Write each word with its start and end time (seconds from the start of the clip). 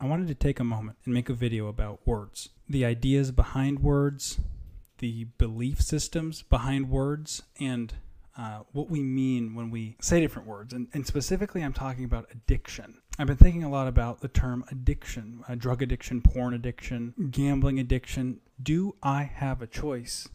I 0.00 0.06
wanted 0.06 0.28
to 0.28 0.34
take 0.34 0.60
a 0.60 0.64
moment 0.64 0.98
and 1.04 1.12
make 1.12 1.28
a 1.28 1.34
video 1.34 1.66
about 1.66 2.06
words, 2.06 2.50
the 2.68 2.84
ideas 2.84 3.32
behind 3.32 3.80
words, 3.80 4.38
the 4.98 5.24
belief 5.38 5.80
systems 5.80 6.42
behind 6.42 6.88
words, 6.88 7.42
and 7.58 7.94
uh, 8.36 8.60
what 8.70 8.88
we 8.88 9.02
mean 9.02 9.56
when 9.56 9.70
we 9.70 9.96
say 10.00 10.20
different 10.20 10.46
words. 10.46 10.72
And, 10.72 10.86
and, 10.92 11.04
specifically, 11.04 11.62
I'm 11.62 11.72
talking 11.72 12.04
about 12.04 12.28
addiction. 12.30 12.98
I've 13.18 13.26
been 13.26 13.36
thinking 13.36 13.64
a 13.64 13.70
lot 13.70 13.88
about 13.88 14.20
the 14.20 14.28
term 14.28 14.64
addiction, 14.70 15.42
uh, 15.48 15.56
drug 15.56 15.82
addiction, 15.82 16.22
porn 16.22 16.54
addiction, 16.54 17.14
gambling 17.32 17.80
addiction. 17.80 18.38
Do 18.62 18.94
I 19.02 19.24
have 19.24 19.60
a 19.60 19.66
choice 19.66 20.28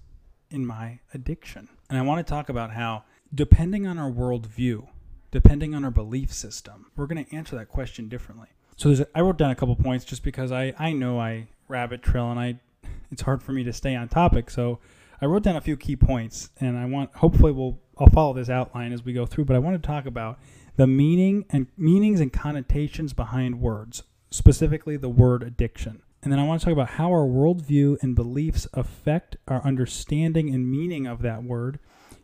in 0.50 0.66
my 0.66 1.00
addiction? 1.14 1.70
And 1.89 1.98
I 1.98 2.02
want 2.02 2.25
to 2.25 2.30
talk 2.30 2.50
about 2.50 2.71
how, 2.71 3.05
depending 3.34 3.88
on 3.88 3.98
our 3.98 4.11
worldview, 4.11 4.88
depending 5.32 5.73
on 5.73 5.86
our 5.86 5.91
belief 5.91 6.34
system, 6.34 6.88
we're 6.98 7.07
going 7.07 7.23
to 7.23 7.34
answer 7.34 7.55
that 7.55 7.70
question 7.70 8.09
differently. 8.09 8.50
So 8.75 8.89
there's 8.89 9.01
a, 9.01 9.07
I 9.15 9.21
wrote 9.21 9.37
down 9.37 9.51
a 9.51 9.55
couple 9.55 9.75
points 9.75 10.05
just 10.05 10.23
because 10.23 10.51
I, 10.51 10.73
I 10.77 10.93
know 10.93 11.19
I 11.19 11.47
rabbit 11.67 12.02
trail 12.02 12.29
and 12.31 12.39
I 12.39 12.59
it's 13.11 13.21
hard 13.21 13.41
for 13.41 13.52
me 13.52 13.63
to 13.63 13.73
stay 13.73 13.95
on 13.95 14.09
topic. 14.09 14.49
So 14.49 14.79
I 15.21 15.25
wrote 15.25 15.43
down 15.43 15.55
a 15.55 15.61
few 15.61 15.77
key 15.77 15.95
points 15.95 16.49
and 16.59 16.77
I 16.77 16.85
want 16.85 17.15
hopefully 17.15 17.51
we'll 17.51 17.79
I'll 17.98 18.07
follow 18.07 18.34
this 18.34 18.49
outline 18.49 18.91
as 18.91 19.05
we 19.05 19.13
go 19.13 19.25
through, 19.25 19.45
but 19.45 19.55
I 19.55 19.59
want 19.59 19.81
to 19.81 19.88
talk 19.88 20.05
about 20.05 20.39
the 20.75 20.88
meaning 20.88 21.45
and 21.51 21.67
meanings 21.77 22.20
and 22.20 22.34
connotations 22.34 23.13
behind 23.13 23.62
words, 23.62 24.03
specifically 24.31 24.98
the 24.98 25.09
word 25.09 25.43
addiction. 25.43 26.01
And 26.23 26.31
then 26.31 26.40
I 26.40 26.45
want 26.45 26.62
to 26.62 26.65
talk 26.65 26.71
about 26.71 26.91
how 26.91 27.12
our 27.12 27.27
worldview 27.27 28.01
and 28.01 28.15
beliefs 28.15 28.67
affect 28.73 29.35
our 29.48 29.62
understanding 29.63 30.53
and 30.53 30.71
meaning 30.71 31.05
of 31.05 31.21
that 31.21 31.43
word. 31.43 31.79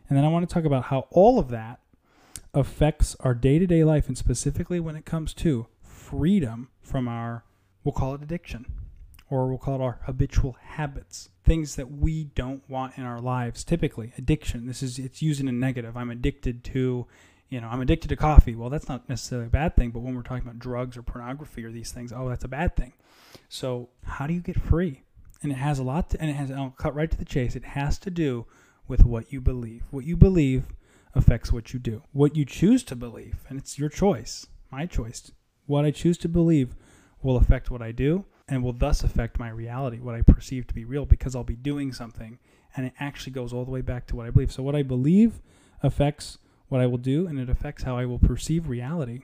And 0.08 0.16
then 0.16 0.24
I 0.24 0.28
want 0.28 0.48
to 0.48 0.52
talk 0.52 0.64
about 0.64 0.84
how 0.84 1.06
all 1.10 1.38
of 1.38 1.50
that 1.50 1.80
affects 2.54 3.14
our 3.20 3.34
day 3.34 3.58
to 3.58 3.66
day 3.66 3.84
life, 3.84 4.08
and 4.08 4.18
specifically 4.18 4.80
when 4.80 4.96
it 4.96 5.04
comes 5.04 5.34
to 5.34 5.66
freedom 6.10 6.68
from 6.82 7.08
our, 7.08 7.44
we'll 7.84 7.92
call 7.92 8.14
it 8.14 8.22
addiction, 8.22 8.66
or 9.28 9.48
we'll 9.48 9.58
call 9.58 9.76
it 9.76 9.80
our 9.82 10.00
habitual 10.04 10.56
habits, 10.60 11.30
things 11.44 11.76
that 11.76 11.90
we 11.90 12.24
don't 12.24 12.68
want 12.68 12.98
in 12.98 13.04
our 13.04 13.20
lives. 13.20 13.62
Typically, 13.62 14.12
addiction. 14.18 14.66
This 14.66 14.82
is 14.82 14.98
it's 14.98 15.22
used 15.22 15.40
in 15.40 15.48
a 15.48 15.52
negative. 15.52 15.96
I'm 15.96 16.10
addicted 16.10 16.64
to, 16.64 17.06
you 17.48 17.60
know, 17.60 17.68
I'm 17.68 17.80
addicted 17.80 18.08
to 18.08 18.16
coffee. 18.16 18.56
Well, 18.56 18.70
that's 18.70 18.88
not 18.88 19.08
necessarily 19.08 19.46
a 19.46 19.50
bad 19.50 19.76
thing, 19.76 19.90
but 19.90 20.00
when 20.00 20.14
we're 20.14 20.22
talking 20.22 20.42
about 20.42 20.58
drugs 20.58 20.96
or 20.96 21.02
pornography 21.02 21.64
or 21.64 21.70
these 21.70 21.92
things, 21.92 22.12
oh, 22.12 22.28
that's 22.28 22.44
a 22.44 22.48
bad 22.48 22.76
thing. 22.76 22.92
So, 23.48 23.88
how 24.04 24.26
do 24.26 24.34
you 24.34 24.40
get 24.40 24.60
free? 24.60 25.02
And 25.42 25.52
it 25.52 25.56
has 25.56 25.78
a 25.78 25.84
lot, 25.84 26.10
to, 26.10 26.20
and 26.20 26.28
it 26.28 26.34
has. 26.34 26.50
I'll 26.50 26.70
cut 26.70 26.94
right 26.94 27.10
to 27.10 27.16
the 27.16 27.24
chase. 27.24 27.56
It 27.56 27.64
has 27.64 27.98
to 28.00 28.10
do 28.10 28.46
with 28.88 29.04
what 29.04 29.32
you 29.32 29.40
believe. 29.40 29.84
What 29.90 30.04
you 30.04 30.16
believe 30.16 30.64
affects 31.14 31.52
what 31.52 31.72
you 31.72 31.78
do. 31.78 32.02
What 32.12 32.36
you 32.36 32.44
choose 32.44 32.82
to 32.84 32.96
believe, 32.96 33.44
and 33.48 33.58
it's 33.58 33.78
your 33.78 33.88
choice, 33.88 34.46
my 34.70 34.86
choice 34.86 35.30
what 35.70 35.84
I 35.84 35.92
choose 35.92 36.18
to 36.18 36.28
believe 36.28 36.74
will 37.22 37.36
affect 37.36 37.70
what 37.70 37.80
I 37.80 37.92
do 37.92 38.24
and 38.48 38.62
will 38.62 38.72
thus 38.72 39.04
affect 39.04 39.38
my 39.38 39.48
reality, 39.48 40.00
what 40.00 40.16
I 40.16 40.22
perceive 40.22 40.66
to 40.66 40.74
be 40.74 40.84
real, 40.84 41.06
because 41.06 41.36
I'll 41.36 41.44
be 41.44 41.54
doing 41.54 41.92
something 41.92 42.38
and 42.76 42.86
it 42.86 42.92
actually 42.98 43.32
goes 43.32 43.52
all 43.52 43.64
the 43.64 43.70
way 43.70 43.80
back 43.80 44.06
to 44.08 44.16
what 44.16 44.26
I 44.26 44.30
believe. 44.30 44.52
So, 44.52 44.62
what 44.62 44.74
I 44.74 44.82
believe 44.82 45.40
affects 45.82 46.38
what 46.68 46.80
I 46.80 46.86
will 46.86 46.98
do 46.98 47.26
and 47.26 47.38
it 47.38 47.48
affects 47.48 47.84
how 47.84 47.96
I 47.96 48.04
will 48.04 48.18
perceive 48.18 48.68
reality. 48.68 49.20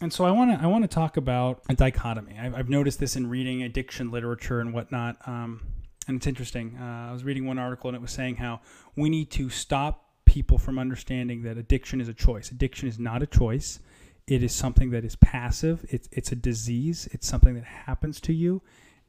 And 0.00 0.12
so 0.12 0.24
I 0.24 0.30
want 0.30 0.56
to 0.56 0.64
I 0.64 0.68
want 0.68 0.84
to 0.84 0.88
talk 0.88 1.16
about 1.16 1.62
a 1.68 1.74
dichotomy. 1.74 2.36
I've, 2.40 2.54
I've, 2.54 2.68
noticed 2.68 3.00
this 3.00 3.16
in 3.16 3.28
reading 3.28 3.64
addiction 3.64 4.12
literature 4.12 4.60
and 4.60 4.72
whatnot, 4.72 5.16
um, 5.26 5.60
and 6.06 6.18
it's 6.18 6.26
interesting. 6.28 6.78
Uh, 6.80 7.08
I 7.10 7.12
was 7.12 7.24
reading 7.24 7.46
one 7.46 7.58
article 7.58 7.88
and 7.88 7.96
it 7.96 8.00
was 8.00 8.12
saying 8.12 8.36
how 8.36 8.60
we 8.94 9.10
need 9.10 9.32
to 9.32 9.50
stop 9.50 10.04
people 10.24 10.56
from 10.56 10.78
understanding 10.78 11.42
that 11.42 11.58
addiction 11.58 12.00
is 12.00 12.06
a 12.08 12.14
choice. 12.14 12.52
Addiction 12.52 12.88
is 12.88 13.00
not 13.00 13.24
a 13.24 13.26
choice 13.26 13.80
it 14.28 14.42
is 14.42 14.54
something 14.54 14.90
that 14.90 15.06
is 15.06 15.16
passive. 15.16 15.86
It's 15.88 16.08
it's 16.12 16.30
a 16.30 16.36
disease. 16.36 17.08
It's 17.12 17.26
something 17.26 17.54
that 17.54 17.64
happens 17.64 18.20
to 18.20 18.32
you, 18.34 18.60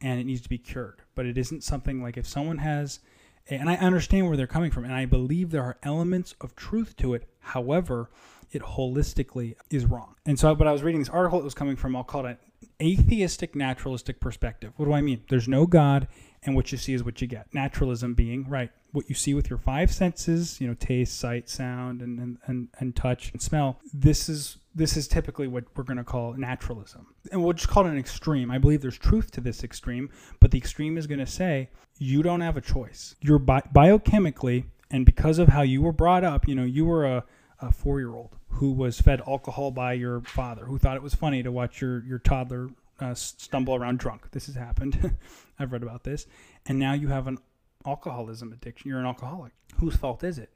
and 0.02 0.20
it 0.20 0.23
needs 0.23 0.42
to 0.42 0.50
be 0.50 0.58
cured. 0.58 1.02
But 1.14 1.26
it 1.26 1.38
isn't 1.38 1.64
something 1.64 2.02
like 2.02 2.16
if 2.16 2.26
someone 2.26 2.59
has, 2.59 3.02
and 3.50 3.70
I 3.70 3.76
understand 3.76 4.28
where 4.28 4.38
they're 4.38 4.48
coming 4.48 4.72
from, 4.72 4.86
and 4.86 4.94
I 4.94 5.06
believe 5.06 5.52
there 5.52 5.64
are 5.64 5.78
elements 5.84 6.36
of 6.39 6.55
truth 6.55 6.95
to 6.98 7.14
it. 7.14 7.30
However, 7.39 8.10
it 8.52 8.61
holistically 8.61 9.55
is 9.70 9.86
wrong. 9.86 10.15
And 10.26 10.39
so, 10.39 10.55
but 10.55 10.67
I 10.67 10.71
was 10.71 10.83
reading 10.83 11.02
this 11.02 11.10
article. 11.10 11.39
It 11.39 11.43
was 11.43 11.54
coming 11.54 11.76
from 11.76 11.95
I'll 11.95 12.04
call 12.04 12.26
it 12.26 12.30
an 12.30 12.37
atheistic 12.82 13.55
naturalistic 13.55 14.20
perspective. 14.20 14.73
What 14.77 14.86
do 14.86 14.93
I 14.93 15.02
mean? 15.02 15.23
There's 15.30 15.48
no 15.48 15.65
God, 15.65 16.08
and 16.43 16.55
what 16.55 16.71
you 16.71 16.77
see 16.77 16.93
is 16.93 17.04
what 17.04 17.21
you 17.21 17.27
get. 17.27 17.54
Naturalism 17.54 18.14
being 18.14 18.48
right 18.48 18.71
what 18.92 19.10
you 19.10 19.15
see 19.15 19.33
with 19.33 19.49
your 19.49 19.60
five 19.60 19.92
senses, 19.92 20.60
you 20.60 20.67
know, 20.67 20.73
taste, 20.73 21.20
sight, 21.20 21.49
sound, 21.49 22.02
and, 22.02 22.20
and, 22.20 22.37
and, 22.48 22.67
and 22.80 22.95
touch 22.95 23.32
and 23.32 23.42
smell. 23.42 23.80
This 23.93 24.30
is 24.30 24.58
this 24.76 24.95
is 24.95 25.08
typically 25.08 25.48
what 25.48 25.66
we're 25.76 25.83
going 25.83 25.98
to 25.98 26.04
call 26.04 26.33
naturalism. 26.33 27.08
And 27.31 27.43
we'll 27.43 27.54
just 27.54 27.67
call 27.67 27.86
it 27.86 27.89
an 27.89 27.98
extreme. 27.98 28.52
I 28.52 28.60
believe 28.60 28.81
there's 28.81 28.98
truth 28.98 29.31
to 29.31 29.42
this 29.42 29.64
extreme, 29.64 30.10
but 30.39 30.52
the 30.52 30.58
extreme 30.58 30.98
is 30.98 31.08
going 31.08 31.20
to 31.20 31.26
say 31.26 31.70
you 31.98 32.23
don't 32.23 32.42
have 32.42 32.55
a 32.55 32.61
choice. 32.61 33.16
You're 33.20 33.39
bi- 33.39 33.64
biochemically, 33.73 34.66
and 34.92 35.05
because 35.05 35.39
of 35.39 35.49
how 35.49 35.64
you 35.64 35.81
were 35.81 35.92
brought 35.92 36.23
up, 36.23 36.48
you 36.48 36.55
know, 36.55 36.64
you 36.64 36.86
were 36.86 37.05
a, 37.05 37.26
a 37.61 37.71
four 37.71 37.99
year 37.99 38.14
old 38.14 38.36
who 38.49 38.71
was 38.71 38.99
fed 38.99 39.21
alcohol 39.27 39.71
by 39.71 39.93
your 39.93 40.21
father, 40.21 40.65
who 40.65 40.77
thought 40.77 40.97
it 40.97 41.03
was 41.03 41.15
funny 41.15 41.43
to 41.43 41.52
watch 41.52 41.81
your, 41.81 42.03
your 42.05 42.20
toddler 42.20 42.70
uh, 42.99 43.14
stumble 43.14 43.75
around 43.75 43.99
drunk. 43.99 44.31
This 44.31 44.47
has 44.47 44.55
happened. 44.55 45.17
I've 45.59 45.71
read 45.71 45.83
about 45.83 46.03
this. 46.03 46.25
And 46.65 46.80
now 46.80 46.93
you 46.93 47.08
have 47.09 47.27
an 47.27 47.37
alcoholism 47.86 48.52
addiction. 48.52 48.89
You're 48.89 48.99
an 48.99 49.05
alcoholic. 49.05 49.53
Whose 49.77 49.95
fault 49.95 50.23
is 50.23 50.37
it? 50.37 50.49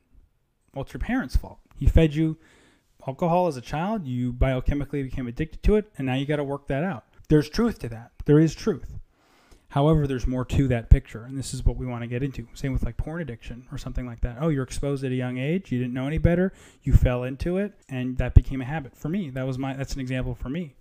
Well, 0.73 0.83
it's 0.83 0.93
your 0.93 0.99
parents' 0.99 1.35
fault. 1.35 1.59
He 1.77 1.85
fed 1.85 2.15
you 2.15 2.37
alcohol 3.07 3.47
as 3.47 3.57
a 3.57 3.61
child, 3.61 4.05
you 4.05 4.33
biochemically 4.33 5.03
became 5.03 5.27
addicted 5.27 5.61
to 5.63 5.75
it, 5.75 5.91
and 5.97 6.07
now 6.07 6.15
you 6.15 6.25
got 6.25 6.37
to 6.37 6.43
work 6.43 6.67
that 6.67 6.83
out. 6.83 7.05
There's 7.29 7.49
truth 7.49 7.79
to 7.79 7.89
that. 7.89 8.11
There 8.25 8.39
is 8.39 8.55
truth. 8.55 8.97
However, 9.73 10.05
there's 10.05 10.27
more 10.27 10.45
to 10.45 10.67
that 10.67 10.91
picture, 10.91 11.23
and 11.23 11.35
this 11.35 11.51
is 11.51 11.65
what 11.65 11.77
we 11.77 11.87
want 11.87 12.03
to 12.03 12.07
get 12.07 12.21
into. 12.21 12.47
Same 12.53 12.73
with 12.73 12.83
like 12.83 12.95
porn 12.95 13.23
addiction 13.23 13.65
or 13.71 13.79
something 13.79 14.05
like 14.05 14.21
that. 14.21 14.37
Oh, 14.39 14.49
you're 14.49 14.61
exposed 14.61 15.03
at 15.03 15.11
a 15.11 15.15
young 15.15 15.39
age, 15.39 15.71
you 15.71 15.79
didn't 15.79 15.95
know 15.95 16.05
any 16.05 16.19
better, 16.19 16.53
you 16.83 16.93
fell 16.93 17.23
into 17.23 17.57
it, 17.57 17.73
and 17.89 18.19
that 18.19 18.35
became 18.35 18.61
a 18.61 18.65
habit. 18.65 18.95
For 18.95 19.09
me, 19.09 19.31
that 19.31 19.47
was 19.47 19.57
my 19.57 19.73
that's 19.73 19.95
an 19.95 19.99
example 19.99 20.35
for 20.35 20.49
me. 20.49 20.75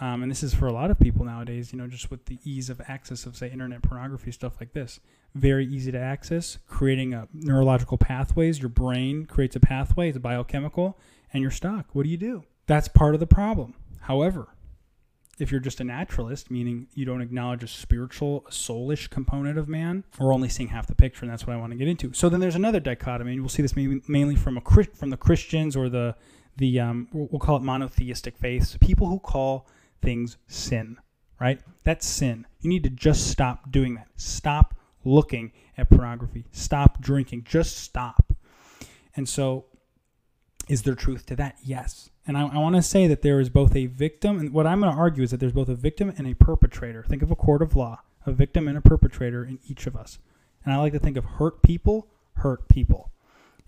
Um, 0.00 0.22
and 0.22 0.30
this 0.30 0.44
is 0.44 0.54
for 0.54 0.68
a 0.68 0.72
lot 0.72 0.92
of 0.92 1.00
people 1.00 1.24
nowadays, 1.24 1.72
you 1.72 1.78
know, 1.80 1.88
just 1.88 2.12
with 2.12 2.26
the 2.26 2.38
ease 2.44 2.70
of 2.70 2.80
access 2.86 3.26
of, 3.26 3.36
say, 3.36 3.50
internet 3.50 3.82
pornography, 3.82 4.30
stuff 4.30 4.54
like 4.60 4.72
this. 4.72 5.00
Very 5.34 5.66
easy 5.66 5.90
to 5.90 5.98
access, 5.98 6.58
creating 6.68 7.14
a 7.14 7.26
neurological 7.34 7.98
pathways. 7.98 8.60
Your 8.60 8.68
brain 8.68 9.26
creates 9.26 9.56
a 9.56 9.60
pathway, 9.60 10.10
it's 10.10 10.16
a 10.16 10.20
biochemical, 10.20 10.96
and 11.32 11.42
you're 11.42 11.50
stuck. 11.50 11.92
What 11.92 12.04
do 12.04 12.08
you 12.08 12.16
do? 12.18 12.44
That's 12.68 12.86
part 12.86 13.14
of 13.14 13.20
the 13.20 13.26
problem. 13.26 13.74
However, 14.02 14.54
if 15.38 15.50
you're 15.50 15.60
just 15.60 15.80
a 15.80 15.84
naturalist, 15.84 16.50
meaning 16.50 16.86
you 16.94 17.04
don't 17.04 17.22
acknowledge 17.22 17.62
a 17.62 17.66
spiritual, 17.66 18.44
soulish 18.50 19.08
component 19.08 19.58
of 19.58 19.68
man, 19.68 20.04
we're 20.18 20.32
only 20.32 20.48
seeing 20.48 20.68
half 20.68 20.86
the 20.86 20.94
picture, 20.94 21.24
and 21.24 21.32
that's 21.32 21.46
what 21.46 21.54
I 21.54 21.56
want 21.56 21.72
to 21.72 21.78
get 21.78 21.88
into. 21.88 22.12
So 22.12 22.28
then 22.28 22.40
there's 22.40 22.54
another 22.54 22.80
dichotomy, 22.80 23.32
and 23.32 23.40
we'll 23.40 23.48
see 23.48 23.62
this 23.62 23.74
mainly 23.74 24.36
from 24.36 24.56
a 24.56 24.60
from 24.60 25.10
the 25.10 25.16
Christians 25.16 25.76
or 25.76 25.88
the 25.88 26.14
the 26.56 26.80
um, 26.80 27.08
we'll 27.12 27.40
call 27.40 27.56
it 27.56 27.62
monotheistic 27.62 28.36
faiths, 28.36 28.76
people 28.80 29.06
who 29.06 29.18
call 29.18 29.66
things 30.02 30.36
sin, 30.46 30.98
right? 31.40 31.60
That's 31.84 32.06
sin. 32.06 32.46
You 32.60 32.68
need 32.68 32.84
to 32.84 32.90
just 32.90 33.28
stop 33.28 33.70
doing 33.70 33.94
that. 33.94 34.08
Stop 34.16 34.74
looking 35.04 35.52
at 35.76 35.88
pornography. 35.88 36.44
Stop 36.52 37.00
drinking. 37.00 37.44
Just 37.44 37.78
stop. 37.78 38.34
And 39.16 39.28
so, 39.28 39.66
is 40.68 40.82
there 40.82 40.94
truth 40.94 41.26
to 41.26 41.36
that? 41.36 41.56
Yes. 41.62 42.10
And 42.26 42.36
I, 42.36 42.46
I 42.46 42.58
want 42.58 42.76
to 42.76 42.82
say 42.82 43.06
that 43.08 43.22
there 43.22 43.40
is 43.40 43.48
both 43.48 43.74
a 43.74 43.86
victim, 43.86 44.38
and 44.38 44.52
what 44.52 44.66
I'm 44.66 44.80
going 44.80 44.92
to 44.92 44.98
argue 44.98 45.24
is 45.24 45.32
that 45.32 45.40
there's 45.40 45.52
both 45.52 45.68
a 45.68 45.74
victim 45.74 46.12
and 46.16 46.26
a 46.26 46.34
perpetrator. 46.34 47.02
Think 47.02 47.22
of 47.22 47.30
a 47.30 47.36
court 47.36 47.62
of 47.62 47.74
law, 47.74 48.00
a 48.24 48.32
victim 48.32 48.68
and 48.68 48.78
a 48.78 48.80
perpetrator 48.80 49.44
in 49.44 49.58
each 49.68 49.86
of 49.86 49.96
us. 49.96 50.18
And 50.64 50.72
I 50.72 50.78
like 50.78 50.92
to 50.92 51.00
think 51.00 51.16
of 51.16 51.24
hurt 51.24 51.62
people, 51.62 52.06
hurt 52.34 52.68
people. 52.68 53.10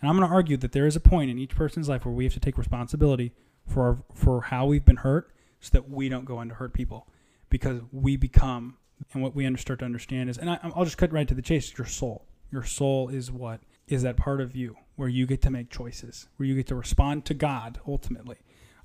And 0.00 0.08
I'm 0.08 0.16
going 0.16 0.28
to 0.28 0.34
argue 0.34 0.56
that 0.58 0.72
there 0.72 0.86
is 0.86 0.96
a 0.96 1.00
point 1.00 1.30
in 1.30 1.38
each 1.38 1.56
person's 1.56 1.88
life 1.88 2.04
where 2.04 2.14
we 2.14 2.24
have 2.24 2.34
to 2.34 2.40
take 2.40 2.58
responsibility 2.58 3.32
for 3.66 3.82
our, 3.82 3.98
for 4.14 4.42
how 4.42 4.66
we've 4.66 4.84
been 4.84 4.96
hurt 4.96 5.30
so 5.60 5.70
that 5.72 5.90
we 5.90 6.08
don't 6.08 6.24
go 6.24 6.36
on 6.36 6.48
to 6.48 6.54
hurt 6.54 6.72
people 6.72 7.08
because 7.48 7.80
we 7.92 8.16
become 8.16 8.76
and 9.12 9.22
what 9.22 9.34
we 9.34 9.56
start 9.56 9.78
to 9.78 9.84
understand 9.84 10.30
is 10.30 10.38
and 10.38 10.50
I, 10.50 10.58
i'll 10.62 10.84
just 10.84 10.98
cut 10.98 11.12
right 11.12 11.26
to 11.26 11.34
the 11.34 11.42
chase 11.42 11.76
your 11.76 11.86
soul 11.86 12.26
your 12.50 12.64
soul 12.64 13.08
is 13.08 13.30
what 13.30 13.60
is 13.88 14.02
that 14.02 14.16
part 14.16 14.40
of 14.40 14.56
you 14.56 14.76
where 14.96 15.08
you 15.08 15.26
get 15.26 15.42
to 15.42 15.50
make 15.50 15.70
choices 15.70 16.28
where 16.36 16.46
you 16.46 16.54
get 16.54 16.66
to 16.66 16.74
respond 16.74 17.24
to 17.24 17.34
god 17.34 17.78
ultimately. 17.86 18.36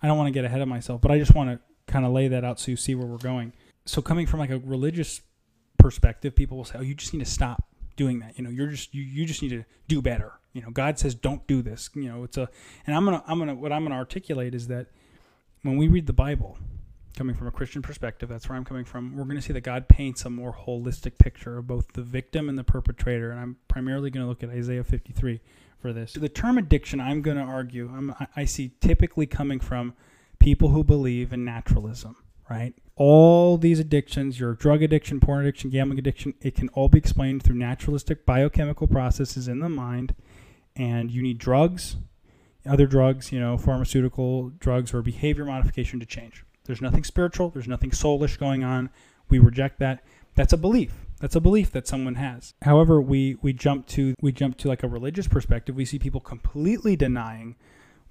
I 0.01 0.07
don't 0.07 0.17
want 0.17 0.27
to 0.27 0.31
get 0.31 0.45
ahead 0.45 0.61
of 0.61 0.67
myself 0.67 1.01
but 1.01 1.11
i 1.11 1.17
just 1.17 1.35
want 1.35 1.49
to 1.49 1.59
kind 1.91 2.05
of 2.05 2.11
lay 2.11 2.27
that 2.27 2.43
out 2.43 2.59
so 2.59 2.71
you 2.71 2.77
see 2.77 2.95
where 2.95 3.07
we're 3.07 3.17
going. 3.17 3.53
So 3.85 4.01
coming 4.01 4.27
from 4.27 4.39
like 4.39 4.51
a 4.51 4.59
religious 4.59 5.21
perspective 5.77 6.35
people 6.35 6.57
will 6.57 6.65
say 6.65 6.75
oh 6.77 6.81
you 6.81 6.93
just 6.93 7.13
need 7.13 7.23
to 7.23 7.29
stop 7.29 7.63
doing 7.95 8.19
that. 8.19 8.37
You 8.37 8.43
know 8.43 8.49
you're 8.49 8.67
just 8.67 8.93
you, 8.93 9.03
you 9.03 9.25
just 9.25 9.41
need 9.41 9.49
to 9.49 9.65
do 9.87 10.01
better. 10.01 10.33
You 10.53 10.61
know 10.61 10.71
god 10.71 10.99
says 10.99 11.15
don't 11.15 11.45
do 11.47 11.61
this. 11.61 11.89
You 11.95 12.09
know 12.09 12.23
it's 12.23 12.37
a 12.37 12.49
and 12.85 12.95
i'm 12.95 13.05
gonna 13.05 13.23
i'm 13.27 13.39
gonna 13.39 13.55
what 13.55 13.71
i'm 13.71 13.83
gonna 13.83 13.95
articulate 13.95 14.53
is 14.53 14.67
that 14.67 14.87
when 15.63 15.77
we 15.77 15.87
read 15.87 16.07
the 16.07 16.13
Bible, 16.13 16.57
coming 17.17 17.35
from 17.35 17.47
a 17.47 17.51
Christian 17.51 17.81
perspective, 17.81 18.29
that's 18.29 18.47
where 18.47 18.57
I'm 18.57 18.65
coming 18.65 18.85
from, 18.85 19.15
we're 19.15 19.23
going 19.23 19.35
to 19.35 19.41
see 19.41 19.53
that 19.53 19.61
God 19.61 19.87
paints 19.87 20.25
a 20.25 20.29
more 20.29 20.53
holistic 20.53 21.17
picture 21.17 21.57
of 21.57 21.67
both 21.67 21.93
the 21.93 22.01
victim 22.01 22.49
and 22.49 22.57
the 22.57 22.63
perpetrator. 22.63 23.31
And 23.31 23.39
I'm 23.39 23.57
primarily 23.67 24.09
going 24.09 24.25
to 24.25 24.29
look 24.29 24.43
at 24.43 24.49
Isaiah 24.49 24.83
53 24.83 25.41
for 25.79 25.93
this. 25.93 26.13
The 26.13 26.29
term 26.29 26.57
addiction, 26.57 26.99
I'm 26.99 27.21
going 27.21 27.37
to 27.37 27.43
argue, 27.43 27.91
I'm, 27.93 28.15
I 28.35 28.45
see 28.45 28.71
typically 28.81 29.25
coming 29.25 29.59
from 29.59 29.93
people 30.39 30.69
who 30.69 30.83
believe 30.83 31.33
in 31.33 31.43
naturalism, 31.43 32.15
right? 32.49 32.73
all 32.99 33.57
these 33.57 33.79
addictions, 33.79 34.41
your 34.41 34.53
drug 34.53 34.83
addiction, 34.83 35.21
porn 35.21 35.45
addiction, 35.45 35.69
gambling 35.69 35.97
addiction, 35.97 36.33
it 36.41 36.53
can 36.53 36.67
all 36.69 36.89
be 36.89 36.97
explained 36.97 37.41
through 37.41 37.55
naturalistic 37.55 38.25
biochemical 38.25 38.87
processes 38.87 39.47
in 39.47 39.59
the 39.59 39.69
mind. 39.69 40.13
And 40.75 41.09
you 41.09 41.21
need 41.21 41.37
drugs, 41.37 41.95
other 42.65 42.85
drugs, 42.85 43.31
you 43.31 43.39
know, 43.39 43.57
pharmaceutical 43.57 44.49
drugs 44.49 44.93
or 44.93 45.01
behavior 45.01 45.45
modification 45.45 46.01
to 46.01 46.05
change. 46.05 46.43
There's 46.69 46.81
nothing 46.83 47.03
spiritual, 47.03 47.49
there's 47.49 47.67
nothing 47.67 47.89
soulish 47.89 48.37
going 48.37 48.63
on. 48.63 48.91
We 49.27 49.39
reject 49.39 49.79
that. 49.79 50.03
That's 50.35 50.53
a 50.53 50.57
belief. 50.57 50.93
That's 51.19 51.35
a 51.35 51.41
belief 51.41 51.71
that 51.71 51.87
someone 51.87 52.13
has. 52.13 52.53
However, 52.61 53.01
we 53.01 53.37
we 53.41 53.53
jump 53.53 53.87
to 53.87 54.13
we 54.21 54.31
jump 54.31 54.55
to 54.57 54.67
like 54.67 54.83
a 54.83 54.87
religious 54.87 55.27
perspective. 55.27 55.75
We 55.75 55.85
see 55.85 55.97
people 55.97 56.21
completely 56.21 56.95
denying 56.95 57.55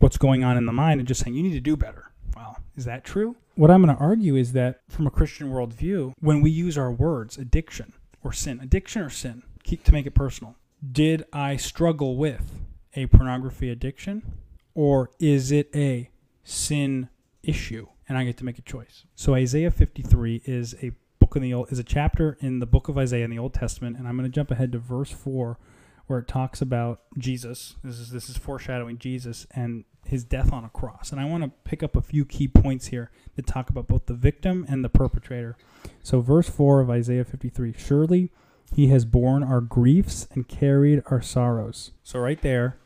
what's 0.00 0.18
going 0.18 0.42
on 0.42 0.56
in 0.56 0.66
the 0.66 0.72
mind 0.72 0.98
and 1.00 1.06
just 1.06 1.22
saying 1.22 1.36
you 1.36 1.44
need 1.44 1.52
to 1.52 1.60
do 1.60 1.76
better. 1.76 2.10
Well, 2.34 2.58
is 2.74 2.84
that 2.84 3.04
true? 3.04 3.36
What 3.54 3.70
I'm 3.70 3.80
going 3.80 3.96
to 3.96 4.02
argue 4.02 4.34
is 4.34 4.54
that 4.54 4.80
from 4.88 5.06
a 5.06 5.10
Christian 5.12 5.52
worldview, 5.52 6.14
when 6.18 6.40
we 6.40 6.50
use 6.50 6.76
our 6.76 6.90
words, 6.90 7.38
addiction 7.38 7.92
or 8.24 8.32
sin, 8.32 8.58
addiction 8.60 9.02
or 9.02 9.10
sin, 9.10 9.44
keep 9.62 9.84
to 9.84 9.92
make 9.92 10.04
it 10.04 10.16
personal. 10.16 10.56
Did 10.90 11.24
I 11.32 11.54
struggle 11.54 12.16
with 12.16 12.58
a 12.94 13.06
pornography 13.06 13.70
addiction, 13.70 14.32
or 14.74 15.10
is 15.20 15.52
it 15.52 15.70
a 15.76 16.10
sin 16.42 17.08
issue? 17.42 17.88
And 18.08 18.16
I 18.16 18.24
get 18.24 18.36
to 18.38 18.44
make 18.44 18.58
a 18.58 18.62
choice. 18.62 19.04
So 19.14 19.34
Isaiah 19.34 19.70
53 19.70 20.42
is 20.44 20.74
a 20.82 20.92
book 21.18 21.36
in 21.36 21.42
the 21.42 21.54
old 21.54 21.70
is 21.70 21.78
a 21.78 21.84
chapter 21.84 22.36
in 22.40 22.58
the 22.58 22.66
book 22.66 22.88
of 22.88 22.96
Isaiah 22.96 23.24
in 23.24 23.30
the 23.30 23.38
Old 23.38 23.54
Testament, 23.54 23.96
and 23.96 24.08
I'm 24.08 24.16
going 24.16 24.30
to 24.30 24.34
jump 24.34 24.50
ahead 24.50 24.72
to 24.72 24.78
verse 24.78 25.10
four, 25.10 25.58
where 26.06 26.18
it 26.18 26.28
talks 26.28 26.62
about 26.62 27.02
Jesus. 27.18 27.76
This 27.84 27.98
is 27.98 28.10
this 28.10 28.28
is 28.28 28.36
foreshadowing 28.36 28.98
Jesus 28.98 29.46
and 29.50 29.84
his 30.06 30.24
death 30.24 30.52
on 30.52 30.64
a 30.64 30.70
cross. 30.70 31.12
And 31.12 31.20
I 31.20 31.26
want 31.26 31.44
to 31.44 31.50
pick 31.64 31.82
up 31.82 31.94
a 31.94 32.00
few 32.00 32.24
key 32.24 32.48
points 32.48 32.86
here 32.86 33.10
that 33.36 33.46
talk 33.46 33.68
about 33.68 33.86
both 33.86 34.06
the 34.06 34.14
victim 34.14 34.64
and 34.68 34.82
the 34.82 34.88
perpetrator. 34.88 35.56
So 36.02 36.20
verse 36.20 36.48
four 36.48 36.80
of 36.80 36.90
Isaiah 36.90 37.24
53: 37.24 37.74
Surely 37.76 38.30
he 38.74 38.88
has 38.88 39.04
borne 39.04 39.42
our 39.42 39.60
griefs 39.60 40.28
and 40.32 40.48
carried 40.48 41.02
our 41.06 41.22
sorrows. 41.22 41.92
So 42.02 42.18
right 42.18 42.40
there, 42.40 42.78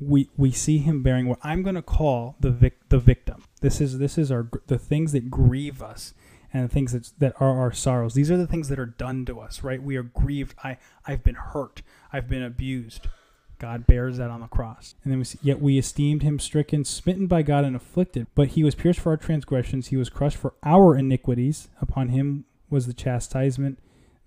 we 0.00 0.28
we 0.36 0.50
see 0.50 0.78
him 0.78 1.02
bearing 1.02 1.28
what 1.28 1.38
I'm 1.42 1.62
going 1.62 1.74
to 1.74 1.82
call 1.82 2.36
the 2.40 2.50
vic, 2.50 2.88
the 2.88 2.98
victim. 2.98 3.44
This 3.60 3.80
is 3.80 3.98
this 3.98 4.18
is 4.18 4.30
our 4.30 4.48
the 4.66 4.78
things 4.78 5.12
that 5.12 5.30
grieve 5.30 5.82
us 5.82 6.14
and 6.52 6.64
the 6.64 6.72
things 6.72 6.92
that, 6.92 7.10
that 7.18 7.34
are 7.40 7.58
our 7.58 7.72
sorrows. 7.72 8.14
These 8.14 8.30
are 8.30 8.36
the 8.36 8.46
things 8.46 8.68
that 8.68 8.78
are 8.78 8.86
done 8.86 9.24
to 9.26 9.40
us, 9.40 9.62
right? 9.62 9.82
We 9.82 9.96
are 9.96 10.02
grieved. 10.02 10.54
I, 10.62 10.78
I've 11.06 11.22
been 11.22 11.34
hurt. 11.34 11.82
I've 12.12 12.28
been 12.28 12.42
abused. 12.42 13.08
God 13.58 13.86
bears 13.86 14.18
that 14.18 14.30
on 14.30 14.40
the 14.40 14.46
cross. 14.46 14.94
And 15.02 15.12
then 15.12 15.18
we 15.18 15.24
see, 15.24 15.38
yet 15.42 15.60
we 15.60 15.78
esteemed 15.78 16.22
him 16.22 16.38
stricken, 16.38 16.84
smitten 16.84 17.26
by 17.26 17.42
God, 17.42 17.64
and 17.64 17.74
afflicted. 17.74 18.26
But 18.34 18.48
he 18.48 18.62
was 18.62 18.74
pierced 18.74 19.00
for 19.00 19.10
our 19.10 19.16
transgressions, 19.16 19.88
he 19.88 19.96
was 19.96 20.10
crushed 20.10 20.36
for 20.36 20.54
our 20.62 20.96
iniquities. 20.96 21.68
Upon 21.80 22.08
him 22.08 22.44
was 22.70 22.86
the 22.86 22.94
chastisement 22.94 23.78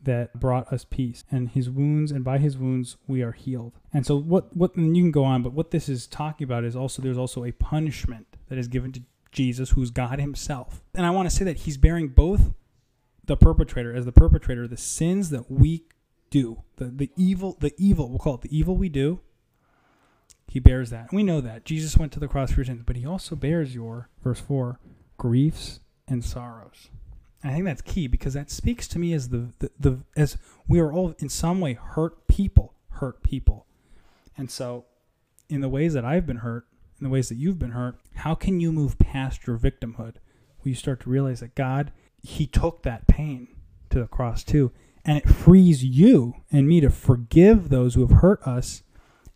that 0.04 0.40
brought 0.40 0.72
us 0.72 0.86
peace. 0.86 1.24
And 1.32 1.50
his 1.50 1.70
wounds, 1.70 2.12
and 2.12 2.24
by 2.24 2.38
his 2.38 2.58
wounds 2.58 2.98
we 3.08 3.22
are 3.22 3.32
healed. 3.32 3.74
And 3.94 4.06
so 4.06 4.18
what 4.18 4.56
what 4.56 4.76
and 4.76 4.96
you 4.96 5.04
can 5.04 5.12
go 5.12 5.24
on, 5.24 5.44
but 5.44 5.54
what 5.54 5.72
this 5.72 5.90
is 5.90 6.08
talking 6.08 6.46
about 6.46 6.64
is 6.64 6.76
also 6.76 7.02
there's 7.02 7.18
also 7.18 7.44
a 7.44 7.52
punishment 7.52 8.28
that 8.48 8.58
is 8.58 8.68
given 8.68 8.92
to 8.94 9.02
Jesus, 9.32 9.72
who's 9.72 9.92
God 9.92 10.20
himself. 10.20 10.82
And 10.96 11.06
I 11.06 11.12
want 11.12 11.30
to 11.30 11.36
say 11.36 11.46
that 11.46 11.58
he's 11.58 11.78
bearing 11.78 12.10
both 12.10 12.54
the 13.26 13.38
perpetrator 13.38 13.94
as 13.94 14.06
the 14.06 14.12
perpetrator, 14.12 14.68
the 14.68 14.78
sins 14.78 15.30
that 15.30 15.52
we 15.52 15.84
do, 16.30 16.64
the, 16.78 16.86
the 16.86 17.12
evil, 17.16 17.58
the 17.60 17.74
evil, 17.78 18.10
we'll 18.10 18.20
call 18.20 18.36
it 18.36 18.42
the 18.42 18.58
evil 18.58 18.76
we 18.76 18.90
do. 18.90 19.20
He 20.48 20.60
bears 20.60 20.90
that. 20.90 21.14
We 21.14 21.22
know 21.22 21.42
that. 21.42 21.64
Jesus 21.64 21.96
went 21.96 22.12
to 22.14 22.20
the 22.20 22.28
cross 22.28 22.52
for 22.52 22.64
sins, 22.64 22.82
but 22.84 22.96
he 22.96 23.06
also 23.06 23.36
bears 23.36 23.76
your, 23.76 24.10
verse 24.24 24.40
4, 24.40 24.80
griefs 25.18 25.80
and 26.08 26.26
sorrows. 26.26 26.90
I 27.44 27.54
think 27.54 27.66
that's 27.66 27.82
key 27.82 28.08
because 28.08 28.34
that 28.34 28.52
speaks 28.52 28.88
to 28.90 29.00
me 29.00 29.14
as 29.14 29.30
the, 29.30 29.54
the, 29.60 29.72
the 29.80 30.00
as 30.16 30.38
we 30.68 30.80
are 30.80 30.92
all 30.92 31.16
in 31.20 31.30
some 31.30 31.62
way 31.62 31.74
hurt 31.74 32.28
people, 32.28 32.74
hurt 32.90 33.24
people. 33.24 33.66
And 34.38 34.52
so 34.52 34.86
in 35.50 35.62
the 35.62 35.70
ways 35.70 35.94
that 35.94 36.06
I've 36.06 36.26
been 36.26 36.38
hurt, 36.38 36.66
in 37.00 37.06
the 37.06 37.10
ways 37.10 37.30
that 37.30 37.36
you've 37.36 37.60
been 37.60 37.72
hurt, 37.72 37.96
how 38.16 38.36
can 38.36 38.60
you 38.60 38.72
move 38.72 39.00
past 39.00 39.48
your 39.48 39.58
victimhood? 39.58 40.16
Will 40.62 40.70
you 40.70 40.76
start 40.76 41.00
to 41.02 41.10
realize 41.10 41.40
that 41.40 41.56
God, 41.56 41.92
He 42.22 42.46
took 42.46 42.84
that 42.84 43.08
pain 43.08 43.48
to 43.90 44.00
the 44.00 44.08
cross 44.08 44.44
too, 44.44 44.72
and 45.06 45.18
it 45.18 45.30
frees 45.30 45.84
you 45.84 46.36
and 46.52 46.68
me 46.68 46.82
to 46.82 46.90
forgive 46.90 47.70
those 47.70 47.96
who 47.96 48.02
have 48.02 48.20
hurt 48.20 48.44
us 48.44 48.84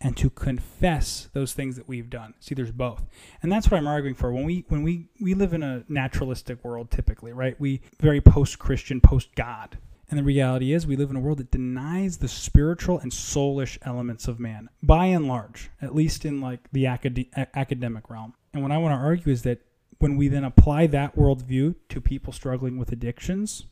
and 0.04 0.18
to 0.18 0.30
confess 0.30 1.30
those 1.34 1.54
things 1.54 1.78
that 1.78 1.88
we've 1.88 2.10
done. 2.10 2.34
See, 2.40 2.54
there's 2.54 2.72
both. 2.72 3.06
And 3.42 3.52
that's 3.52 3.72
what 3.72 3.78
I'm 3.78 3.88
arguing 3.88 4.16
for. 4.16 4.32
When 4.32 4.44
we 4.44 4.66
when 4.68 4.84
we 4.84 5.08
we 5.20 5.34
live 5.34 5.54
in 5.54 5.64
a 5.64 5.86
naturalistic 5.88 6.64
world 6.64 6.92
typically, 6.92 7.32
right? 7.32 7.60
We 7.60 7.82
very 8.00 8.22
post-Christian, 8.22 9.02
post-God. 9.02 9.78
And 10.10 10.20
the 10.20 10.24
reality 10.24 10.74
is, 10.74 10.86
we 10.86 10.98
live 10.98 11.10
in 11.10 11.16
a 11.16 11.22
world 11.22 11.40
that 11.40 11.50
denies 11.50 12.18
the 12.18 12.28
spiritual 12.28 13.00
and 13.00 13.12
soulish 13.12 13.80
elements 13.82 14.28
of 14.28 14.40
man, 14.40 14.70
by 14.84 15.06
and 15.06 15.28
large, 15.28 15.72
at 15.82 15.96
least 15.96 16.26
in 16.26 16.40
like 16.40 16.70
the 16.72 16.86
acad- 16.86 17.30
academic 17.56 18.10
realm. 18.10 18.36
And 18.54 18.62
what 18.62 18.72
I 18.72 18.78
want 18.78 18.94
to 18.94 19.04
argue 19.04 19.32
is 19.32 19.42
that 19.44 19.62
when 19.98 20.18
we 20.18 20.28
then 20.28 20.44
apply 20.44 20.88
that 20.88 21.16
worldview 21.16 21.76
to 21.90 22.02
people 22.02 22.34
struggling 22.34 22.78
with 22.78 22.92
addictions, 22.92 23.64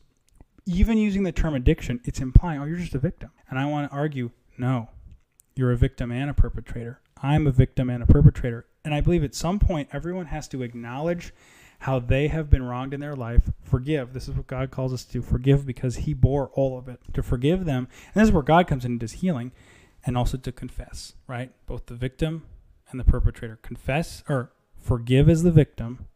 even 0.64 0.96
using 0.96 1.22
the 1.22 1.30
term 1.30 1.54
addiction, 1.54 2.00
it's 2.04 2.20
implying, 2.20 2.60
oh, 2.60 2.64
you're 2.64 2.78
just 2.78 2.94
a 2.94 2.98
victim. 2.98 3.30
And 3.48 3.58
I 3.58 3.66
want 3.66 3.90
to 3.90 3.96
argue, 3.96 4.30
no, 4.56 4.88
you're 5.54 5.72
a 5.72 5.76
victim 5.76 6.10
and 6.10 6.30
a 6.30 6.34
perpetrator. 6.34 7.00
I'm 7.22 7.46
a 7.46 7.52
victim 7.52 7.88
and 7.88 8.02
a 8.02 8.06
perpetrator. 8.06 8.66
And 8.84 8.94
I 8.94 9.00
believe 9.00 9.22
at 9.22 9.34
some 9.34 9.58
point, 9.58 9.88
everyone 9.92 10.26
has 10.26 10.48
to 10.48 10.62
acknowledge 10.62 11.32
how 11.80 11.98
they 11.98 12.28
have 12.28 12.48
been 12.48 12.62
wronged 12.62 12.94
in 12.94 13.00
their 13.00 13.16
life, 13.16 13.50
forgive. 13.62 14.12
This 14.12 14.28
is 14.28 14.34
what 14.34 14.46
God 14.46 14.70
calls 14.70 14.92
us 14.92 15.04
to 15.06 15.20
forgive 15.20 15.66
because 15.66 15.96
He 15.96 16.14
bore 16.14 16.48
all 16.54 16.78
of 16.78 16.88
it. 16.88 17.00
To 17.12 17.22
forgive 17.22 17.64
them. 17.64 17.88
And 18.14 18.20
this 18.20 18.28
is 18.28 18.32
where 18.32 18.42
God 18.42 18.66
comes 18.66 18.84
in 18.84 18.92
and 18.92 19.00
does 19.00 19.12
healing 19.12 19.52
and 20.04 20.16
also 20.16 20.36
to 20.36 20.52
confess, 20.52 21.14
right? 21.26 21.52
Both 21.66 21.86
the 21.86 21.94
victim 21.94 22.44
and 22.90 23.00
the 23.00 23.04
perpetrator. 23.04 23.58
Confess 23.62 24.22
or 24.28 24.52
forgive 24.80 25.28
as 25.28 25.42
the 25.42 25.50
victim, 25.50 26.06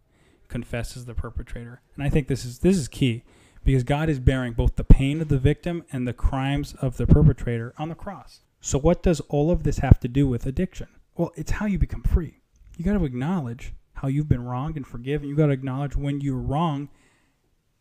confess 0.48 0.96
as 0.96 1.04
the 1.04 1.14
perpetrator. 1.14 1.80
And 1.94 2.04
I 2.04 2.08
think 2.08 2.28
this 2.28 2.44
is 2.44 2.60
this 2.60 2.76
is 2.76 2.88
key 2.88 3.24
because 3.64 3.82
God 3.82 4.08
is 4.08 4.20
bearing 4.20 4.52
both 4.52 4.76
the 4.76 4.84
pain 4.84 5.20
of 5.20 5.28
the 5.28 5.38
victim 5.38 5.84
and 5.92 6.06
the 6.06 6.12
crimes 6.12 6.74
of 6.74 6.96
the 6.96 7.06
perpetrator 7.06 7.74
on 7.78 7.88
the 7.88 7.94
cross. 7.94 8.40
So 8.60 8.78
what 8.78 9.02
does 9.02 9.20
all 9.28 9.50
of 9.50 9.62
this 9.62 9.78
have 9.78 10.00
to 10.00 10.08
do 10.08 10.26
with 10.26 10.46
addiction? 10.46 10.88
Well, 11.16 11.32
it's 11.36 11.52
how 11.52 11.66
you 11.66 11.78
become 11.78 12.02
free. 12.02 12.40
You 12.76 12.84
got 12.84 12.98
to 12.98 13.04
acknowledge 13.04 13.72
how 13.94 14.08
you've 14.08 14.28
been 14.28 14.44
wronged 14.44 14.76
and 14.76 14.86
forgive. 14.86 15.22
And 15.22 15.30
you 15.30 15.36
got 15.36 15.46
to 15.46 15.52
acknowledge 15.52 15.96
when 15.96 16.20
you're 16.20 16.36
wrong 16.36 16.88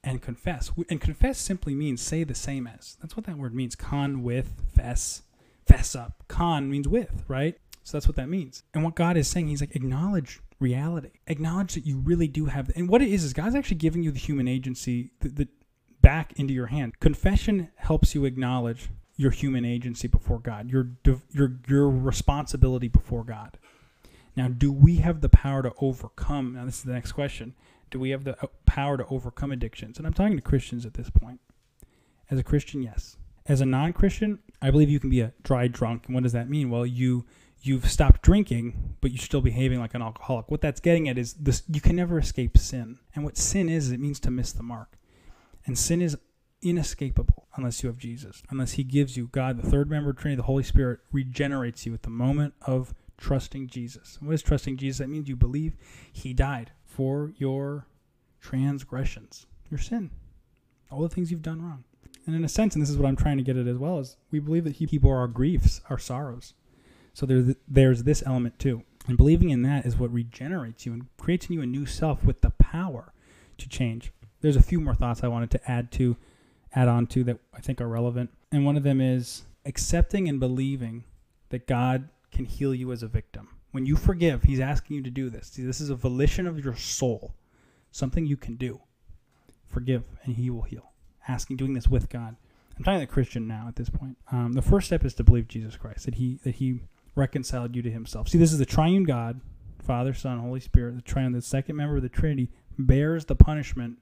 and 0.04 0.22
confess. 0.22 0.72
And 0.90 1.02
confess 1.02 1.40
simply 1.40 1.76
means 1.76 2.02
say 2.02 2.24
the 2.24 2.36
same 2.36 2.68
as. 2.68 2.98
That's 3.02 3.18
what 3.18 3.26
that 3.26 3.38
word 3.38 3.54
means. 3.54 3.76
Con 3.76 4.24
with, 4.24 4.54
fess, 4.74 5.24
fess 5.66 5.96
up. 5.96 6.24
Con 6.28 6.70
means 6.70 6.88
with, 6.88 7.24
right? 7.28 7.58
So 7.84 7.98
that's 7.98 8.08
what 8.08 8.16
that 8.16 8.30
means. 8.30 8.64
And 8.74 8.84
what 8.84 8.96
God 8.96 9.18
is 9.18 9.28
saying, 9.28 9.48
He's 9.48 9.62
like, 9.62 9.76
acknowledge 9.76 10.40
reality. 10.60 11.12
Acknowledge 11.28 11.74
that 11.74 11.86
you 11.86 11.98
really 11.98 12.28
do 12.28 12.46
have. 12.46 12.72
And 12.76 12.88
what 12.88 13.02
it 13.02 13.10
is, 13.10 13.24
is 13.24 13.34
God's 13.34 13.56
actually 13.56 13.78
giving 13.78 14.04
you 14.04 14.12
the 14.12 14.20
human 14.20 14.48
agency 14.48 15.12
the, 15.20 15.30
the 15.30 15.48
back 16.02 16.34
into 16.40 16.54
your 16.54 16.68
hand. 16.68 17.00
Confession 17.00 17.70
helps 17.76 18.16
you 18.16 18.26
acknowledge 18.26 18.90
your 19.18 19.32
human 19.32 19.66
agency 19.66 20.08
before 20.08 20.40
God, 20.40 20.70
your 20.70 20.90
your 21.32 21.54
your 21.68 21.90
responsibility 21.90 22.88
before 22.88 23.24
God. 23.24 23.58
Now, 24.36 24.50
do 24.50 24.72
we 24.72 24.98
have 24.98 25.22
the 25.22 25.30
power 25.30 25.64
to 25.64 25.72
overcome? 25.80 26.56
Now, 26.56 26.66
this 26.66 26.80
is 26.80 26.84
the 26.84 26.94
next 26.94 27.14
question. 27.14 27.56
Do 27.90 28.00
we 28.00 28.10
have 28.10 28.26
the 28.26 28.38
uh, 28.44 28.48
power 28.66 28.98
to 28.98 29.06
overcome 29.08 29.52
addictions? 29.52 29.98
And 29.98 30.06
I'm 30.06 30.14
talking 30.14 30.36
to 30.36 30.42
Christians 30.42 30.86
at 30.86 30.96
this 30.96 31.10
point. 31.10 31.40
As 32.30 32.38
a 32.38 32.44
Christian, 32.44 32.82
yes. 32.82 33.18
As 33.46 33.62
a 33.62 33.66
non-Christian, 33.66 34.40
I 34.62 34.72
believe 34.72 34.90
you 34.90 35.00
can 35.00 35.10
be 35.10 35.22
a 35.22 35.32
dry 35.44 35.68
drunk. 35.68 36.08
And 36.08 36.16
what 36.16 36.24
does 36.24 36.34
that 36.34 36.50
mean? 36.50 36.70
Well, 36.70 36.86
you 36.86 37.26
you've 37.62 37.90
stopped 37.90 38.22
drinking, 38.22 38.98
but 39.00 39.12
you're 39.12 39.20
still 39.20 39.42
behaving 39.42 39.80
like 39.80 39.94
an 39.94 40.02
alcoholic. 40.02 40.52
What 40.52 40.62
that's 40.62 40.82
getting 40.82 41.08
at 41.08 41.18
is 41.18 41.34
this: 41.36 41.64
you 41.70 41.80
can 41.80 41.96
never 41.96 42.20
escape 42.20 42.58
sin. 42.58 43.00
And 43.14 43.24
what 43.24 43.38
sin 43.38 43.70
is, 43.70 43.92
it 43.92 44.00
means 44.02 44.20
to 44.22 44.32
miss 44.32 44.52
the 44.52 44.64
mark. 44.64 44.98
And 45.66 45.78
sin 45.78 46.02
is 46.02 46.18
inescapable 46.62 47.45
unless 47.56 47.84
you 47.84 47.88
have 47.88 47.98
Jesus, 47.98 48.44
unless 48.50 48.74
He 48.74 48.84
gives 48.84 49.18
you 49.18 49.30
God, 49.32 49.62
the 49.62 49.70
third 49.70 49.90
member 49.90 50.10
of 50.10 50.18
Trinity, 50.18 50.38
the 50.38 50.44
Holy 50.44 50.64
Spirit, 50.64 51.00
regenerates 51.12 51.86
you 51.86 51.94
at 51.94 52.04
the 52.04 52.10
moment 52.10 52.54
of 52.62 52.94
trusting 53.18 53.68
Jesus. 53.68 54.18
What 54.22 54.34
is 54.34 54.42
trusting 54.42 54.78
Jesus? 54.78 55.00
That 55.00 55.10
means 55.10 55.30
you 55.30 55.36
believe 55.36 55.76
he 56.12 56.34
died 56.34 56.72
for 56.86 57.32
your 57.38 57.88
transgressions, 58.42 59.46
your 59.70 59.80
sin, 59.80 60.12
all 60.92 61.02
the 61.02 61.10
things 61.10 61.32
you've 61.32 61.42
done 61.42 61.62
wrong. 61.62 61.84
And 62.26 62.36
in 62.36 62.44
a 62.44 62.50
sense, 62.50 62.76
and 62.76 62.82
this 62.82 62.90
is 62.90 62.98
what 62.98 63.08
I'm 63.08 63.16
trying 63.16 63.38
to 63.38 63.44
get 63.44 63.58
at 63.58 63.68
as 63.68 63.78
well, 63.78 64.00
is 64.00 64.18
we 64.32 64.40
believe 64.40 64.64
that 64.64 64.78
he 64.78 64.98
bore 64.98 65.18
our 65.18 65.28
griefs, 65.28 65.82
our 65.90 66.00
sorrows. 66.00 66.54
So 67.14 67.26
there's, 67.26 67.56
there's 67.68 68.04
this 68.04 68.24
element 68.26 68.60
too. 68.60 68.84
And 69.08 69.18
believing 69.18 69.52
in 69.52 69.62
that 69.62 69.86
is 69.86 69.98
what 69.98 70.12
regenerates 70.12 70.86
you 70.86 70.94
and 70.94 71.06
creates 71.18 71.46
in 71.46 71.54
you 71.54 71.62
a 71.62 71.68
new 71.68 71.86
self 71.86 72.24
with 72.24 72.42
the 72.42 72.50
power 72.50 73.14
to 73.58 73.70
change. 73.70 74.12
There's 74.42 74.56
a 74.56 74.64
few 74.64 74.82
more 74.82 74.96
thoughts 74.96 75.24
I 75.24 75.28
wanted 75.28 75.52
to 75.52 75.72
add 75.72 75.92
to 75.94 76.18
add 76.76 76.88
on 76.88 77.08
to 77.08 77.24
that 77.24 77.40
I 77.54 77.62
think 77.62 77.82
are 77.82 77.88
relevant. 77.88 78.30
And 78.52 78.66
one 78.66 78.78
of 78.78 78.84
them 78.84 79.02
is 79.02 79.44
accepting 79.66 80.30
and 80.30 80.40
believing 80.40 81.06
that 81.50 81.68
God 81.68 82.10
can 82.32 82.46
heal 82.46 82.76
you 82.76 82.92
as 82.92 83.02
a 83.02 83.08
victim. 83.08 83.50
When 83.72 83.86
you 83.86 83.96
forgive, 83.96 84.44
he's 84.44 84.60
asking 84.60 84.98
you 84.98 85.04
to 85.04 85.10
do 85.10 85.30
this. 85.30 85.48
See, 85.48 85.64
this 85.64 85.82
is 85.82 85.90
a 85.90 85.96
volition 85.96 86.48
of 86.48 86.64
your 86.64 86.76
soul, 86.76 87.34
something 87.92 88.26
you 88.26 88.38
can 88.38 88.56
do. 88.56 88.82
forgive, 89.68 90.04
and 90.24 90.36
He 90.36 90.50
will 90.50 90.64
heal. 90.64 90.92
Asking, 91.28 91.58
doing 91.58 91.74
this 91.74 91.88
with 91.88 92.10
God. 92.10 92.36
I'm 92.78 92.84
talking 92.84 93.00
to 93.00 93.06
the 93.06 93.12
Christian 93.12 93.48
now 93.48 93.66
at 93.68 93.76
this 93.76 93.90
point. 93.90 94.18
Um, 94.32 94.54
the 94.54 94.62
first 94.62 94.88
step 94.88 95.04
is 95.06 95.14
to 95.16 95.24
believe 95.24 95.48
Jesus 95.48 95.76
Christ, 95.78 96.06
that 96.06 96.16
He 96.16 96.40
that 96.44 96.56
He 96.56 96.82
reconciled 97.16 97.76
you 97.76 97.82
to 97.82 97.92
Himself. 97.92 98.30
See, 98.30 98.38
this 98.38 98.52
is 98.52 98.60
the 98.60 98.66
triune 98.66 99.04
God, 99.04 99.42
Father, 99.82 100.14
Son, 100.14 100.40
Holy 100.40 100.60
Spirit, 100.60 100.96
the 100.96 101.02
triune, 101.02 101.32
the 101.32 101.42
second 101.42 101.76
member 101.76 101.96
of 101.98 102.02
the 102.04 102.10
Trinity, 102.10 102.50
bears 102.78 103.26
the 103.26 103.36
punishment 103.36 103.98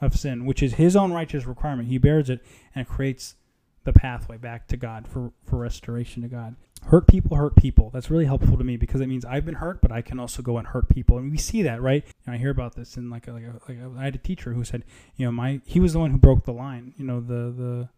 of 0.00 0.16
sin, 0.18 0.44
which 0.44 0.62
is 0.62 0.74
His 0.74 0.96
own 0.96 1.12
righteous 1.12 1.46
requirement. 1.46 1.88
He 1.88 1.98
bears 1.98 2.30
it 2.30 2.44
and 2.74 2.86
creates 2.86 3.36
the 3.84 3.92
pathway 3.92 4.36
back 4.36 4.66
to 4.68 4.76
God 4.76 5.08
for, 5.08 5.32
for 5.44 5.56
restoration 5.56 6.22
to 6.22 6.28
God. 6.28 6.56
Hurt 6.86 7.06
people 7.06 7.36
hurt 7.36 7.56
people. 7.56 7.90
That's 7.90 8.10
really 8.10 8.26
helpful 8.26 8.58
to 8.58 8.64
me 8.64 8.76
because 8.76 9.00
it 9.00 9.06
means 9.06 9.24
I've 9.24 9.46
been 9.46 9.56
hurt, 9.56 9.80
but 9.80 9.90
I 9.90 10.02
can 10.02 10.20
also 10.20 10.42
go 10.42 10.58
and 10.58 10.68
hurt 10.68 10.88
people. 10.88 11.16
And 11.18 11.30
we 11.30 11.38
see 11.38 11.62
that, 11.62 11.80
right? 11.80 12.04
Know, 12.26 12.34
I 12.34 12.36
hear 12.36 12.50
about 12.50 12.74
this 12.74 12.96
in 12.96 13.08
like 13.08 13.26
a, 13.26 13.32
like, 13.32 13.44
a, 13.44 13.60
like 13.68 13.78
a, 13.78 13.98
I 13.98 14.04
had 14.04 14.14
a 14.14 14.18
teacher 14.18 14.52
who 14.52 14.62
said, 14.62 14.84
you 15.16 15.24
know, 15.24 15.32
my 15.32 15.60
he 15.64 15.80
was 15.80 15.94
the 15.94 15.98
one 15.98 16.10
who 16.10 16.18
broke 16.18 16.44
the 16.44 16.52
line. 16.52 16.94
You 16.98 17.04
know, 17.04 17.20
the 17.20 17.50
the 17.50 17.88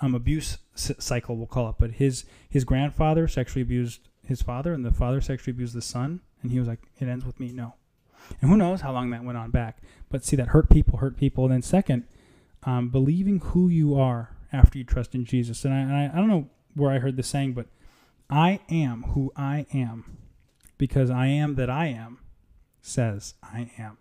um, 0.00 0.14
abuse 0.14 0.58
cycle 0.74 1.36
we'll 1.36 1.46
call 1.46 1.70
it. 1.70 1.76
But 1.78 1.92
his 1.92 2.24
his 2.48 2.64
grandfather 2.64 3.28
sexually 3.28 3.62
abused 3.62 4.08
his 4.26 4.42
father, 4.42 4.72
and 4.72 4.84
the 4.84 4.92
father 4.92 5.20
sexually 5.20 5.52
abused 5.52 5.74
the 5.74 5.82
son. 5.82 6.20
And 6.42 6.50
he 6.50 6.58
was 6.58 6.68
like, 6.68 6.80
it 6.98 7.08
ends 7.08 7.24
with 7.24 7.40
me. 7.40 7.52
No. 7.52 7.74
And 8.40 8.50
who 8.50 8.56
knows 8.56 8.80
how 8.80 8.92
long 8.92 9.10
that 9.10 9.24
went 9.24 9.38
on 9.38 9.50
back. 9.50 9.78
But 10.10 10.24
see, 10.24 10.36
that 10.36 10.48
hurt 10.48 10.70
people 10.70 10.98
hurt 10.98 11.16
people. 11.16 11.44
And 11.44 11.52
then 11.52 11.62
second, 11.62 12.04
um, 12.64 12.88
believing 12.88 13.40
who 13.40 13.68
you 13.68 13.94
are 13.98 14.36
after 14.52 14.78
you 14.78 14.84
trust 14.84 15.14
in 15.14 15.24
Jesus. 15.24 15.64
And 15.64 15.74
I, 15.74 15.78
and 15.78 15.92
I, 15.92 16.10
I 16.12 16.16
don't 16.16 16.28
know 16.28 16.48
where 16.74 16.90
I 16.90 16.98
heard 16.98 17.16
this 17.16 17.28
saying, 17.28 17.54
but 17.54 17.66
I 18.28 18.60
am 18.70 19.02
who 19.14 19.32
I 19.36 19.66
am 19.72 20.18
because 20.78 21.10
I 21.10 21.26
am 21.26 21.54
that 21.54 21.70
I 21.70 21.86
am 21.86 22.18
says 22.80 23.34
I 23.42 23.70
am. 23.78 23.98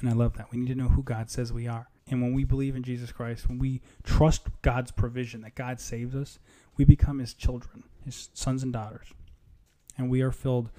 And 0.00 0.08
I 0.08 0.12
love 0.12 0.36
that. 0.36 0.50
We 0.50 0.58
need 0.58 0.68
to 0.68 0.74
know 0.74 0.88
who 0.88 1.02
God 1.02 1.30
says 1.30 1.52
we 1.52 1.66
are. 1.66 1.88
And 2.08 2.20
when 2.22 2.34
we 2.34 2.44
believe 2.44 2.74
in 2.74 2.82
Jesus 2.82 3.12
Christ, 3.12 3.48
when 3.48 3.58
we 3.58 3.82
trust 4.02 4.48
God's 4.62 4.90
provision, 4.90 5.42
that 5.42 5.54
God 5.54 5.80
saves 5.80 6.14
us, 6.14 6.38
we 6.76 6.84
become 6.84 7.18
his 7.18 7.34
children, 7.34 7.84
his 8.04 8.30
sons 8.34 8.62
and 8.62 8.72
daughters. 8.72 9.08
And 9.96 10.10
we 10.10 10.22
are 10.22 10.32
filled 10.32 10.70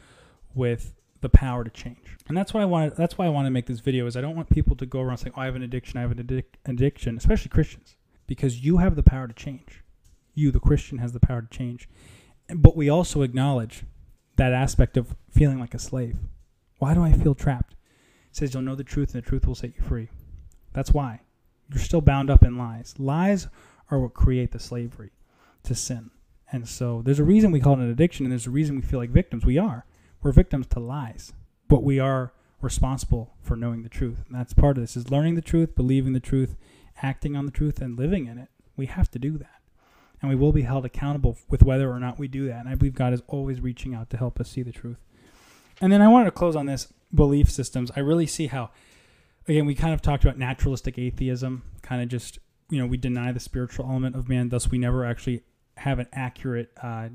with 0.54 0.94
the 1.22 1.30
power 1.30 1.64
to 1.64 1.70
change. 1.70 2.18
And 2.28 2.38
that's 2.38 2.54
why 2.54 2.62
I 2.62 2.66
want 2.66 2.96
that's 2.96 3.18
why 3.18 3.26
I 3.26 3.30
want 3.30 3.46
to 3.46 3.52
make 3.52 3.68
this 3.68 3.80
video 3.80 4.06
is 4.08 4.18
I 4.18 4.22
don't 4.22 4.36
want 4.36 4.50
people 4.50 4.76
to 4.76 4.86
go 4.86 5.02
around 5.02 5.18
saying, 5.18 5.34
"Oh, 5.38 5.42
I 5.42 5.46
have 5.46 5.56
an 5.56 5.64
addiction, 5.64 5.98
I 5.98 6.02
have 6.02 6.12
an 6.12 6.24
addic- 6.24 6.58
addiction," 6.66 7.18
especially 7.18 7.50
Christians 7.50 7.96
because 8.28 8.64
you 8.64 8.78
have 8.78 8.96
the 8.96 9.04
power 9.04 9.28
to 9.28 9.34
change. 9.34 9.84
You, 10.34 10.52
the 10.52 10.60
Christian, 10.60 11.00
has 11.00 11.12
the 11.12 11.20
power 11.20 11.42
to 11.42 11.48
change. 11.50 11.90
But 12.56 12.76
we 12.76 12.90
also 12.90 13.22
acknowledge 13.22 13.84
that 14.38 14.54
aspect 14.54 14.98
of 14.98 15.16
feeling 15.30 15.60
like 15.60 15.74
a 15.74 15.80
slave. 15.80 16.18
Why 16.80 16.94
do 16.94 17.04
I 17.04 17.12
feel 17.12 17.36
trapped? 17.36 17.74
It 18.30 18.38
says 18.38 18.54
you'll 18.54 18.64
know 18.64 18.76
the 18.76 18.84
truth 18.84 19.14
and 19.14 19.22
the 19.22 19.28
truth 19.28 19.46
will 19.46 19.56
set 19.56 19.76
you 19.76 19.84
free. 19.84 20.10
That's 20.74 20.92
why. 20.92 21.22
You're 21.70 21.80
still 21.80 22.02
bound 22.02 22.30
up 22.30 22.44
in 22.44 22.58
lies. 22.58 22.96
Lies 22.98 23.48
are 23.90 24.00
what 24.00 24.14
create 24.14 24.52
the 24.52 24.60
slavery 24.60 25.12
to 25.64 25.76
sin. 25.76 26.10
And 26.52 26.68
so 26.68 27.02
there's 27.04 27.20
a 27.20 27.24
reason 27.24 27.52
we 27.52 27.60
call 27.60 27.74
it 27.74 27.80
an 27.80 27.92
addiction 27.92 28.26
and 28.26 28.32
there's 28.32 28.48
a 28.48 28.52
reason 28.52 28.76
we 28.76 28.82
feel 28.82 29.00
like 29.00 29.10
victims. 29.10 29.46
We 29.46 29.58
are. 29.58 29.86
We're 30.22 30.32
victims 30.32 30.68
to 30.68 30.80
lies. 30.80 31.34
But 31.68 31.84
we 31.84 32.00
are 32.00 32.34
responsible 32.62 33.34
for 33.42 33.56
knowing 33.56 33.84
the 33.84 33.90
truth. 33.90 34.24
And 34.28 34.36
that's 34.36 34.54
part 34.54 34.78
of 34.78 34.84
this 34.84 34.96
is 34.96 35.10
learning 35.10 35.36
the 35.36 35.42
truth, 35.42 35.76
believing 35.76 36.14
the 36.14 36.20
truth, 36.20 36.56
acting 37.02 37.36
on 37.36 37.46
the 37.46 37.52
truth 37.52 37.82
and 37.82 37.98
living 37.98 38.28
in 38.28 38.38
it. 38.38 38.50
We 38.76 38.86
have 38.88 39.10
to 39.12 39.20
do 39.20 39.38
that. 39.38 39.62
And 40.22 40.30
we 40.30 40.36
will 40.36 40.52
be 40.52 40.62
held 40.62 40.86
accountable 40.86 41.38
with 41.50 41.64
whether 41.64 41.90
or 41.90 42.00
not 42.00 42.20
we 42.20 42.28
do 42.28 42.48
that. 42.48 42.60
And 42.60 42.70
I 42.70 42.76
believe 42.76 42.94
God 42.94 43.14
is 43.14 43.24
always 43.28 43.60
reaching 43.60 43.96
out 43.96 44.10
to 44.12 44.18
help 44.18 44.40
us 44.40 44.50
see 44.50 44.62
the 44.62 44.72
truth. 44.72 45.00
And 45.82 45.92
then 45.92 46.02
I 46.02 46.08
wanted 46.08 46.26
to 46.26 46.32
close 46.32 46.56
on 46.56 46.68
this 46.68 46.94
belief 47.14 47.50
systems. 47.50 47.92
I 47.96 48.02
really 48.02 48.28
see 48.28 48.48
how, 48.48 48.70
again, 49.48 49.66
we 49.66 49.74
kind 49.74 49.94
of 49.94 50.02
talked 50.02 50.24
about 50.24 50.38
naturalistic 50.38 51.00
atheism, 51.00 51.64
kind 51.82 52.04
of 52.04 52.10
just, 52.10 52.38
you 52.70 52.78
know, 52.78 52.86
we 52.86 52.98
deny 52.98 53.32
the 53.32 53.40
spiritual 53.40 53.86
element 53.86 54.16
of 54.16 54.30
man, 54.30 54.50
thus 54.50 54.70
we 54.70 54.78
never 54.78 55.04
actually 55.04 55.42
have 55.78 55.98
an 55.98 56.08
accurate 56.14 56.70
uh, 56.84 57.10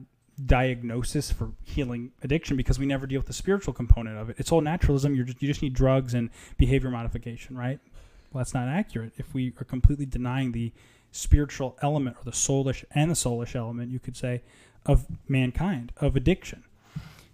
diagnosis 0.45 1.33
for 1.33 1.53
healing 1.65 2.13
addiction 2.23 2.57
because 2.57 2.79
we 2.79 2.87
never 2.87 3.07
deal 3.07 3.19
with 3.19 3.27
the 3.27 3.33
spiritual 3.33 3.73
component 3.73 4.19
of 4.19 4.31
it. 4.31 4.37
It's 4.39 4.53
all 4.53 4.61
naturalism. 4.61 5.15
You're 5.15 5.25
just, 5.25 5.41
you 5.41 5.49
just 5.49 5.63
need 5.63 5.73
drugs 5.73 6.15
and 6.15 6.31
behavior 6.59 6.91
modification, 6.91 7.57
right? 7.57 7.79
Well, 8.33 8.41
that's 8.41 8.55
not 8.55 8.69
accurate. 8.69 9.13
If 9.17 9.33
we 9.33 9.53
are 9.61 9.65
completely 9.65 10.07
denying 10.07 10.53
the 10.53 10.73
spiritual 11.11 11.77
element 11.81 12.17
or 12.19 12.25
the 12.25 12.33
soulish 12.33 12.85
and 12.95 13.11
the 13.11 13.15
soulish 13.15 13.55
element, 13.55 13.91
you 13.91 13.99
could 13.99 14.17
say, 14.17 14.43
of 14.85 15.07
mankind, 15.29 15.93
of 15.97 16.17
addiction. 16.17 16.65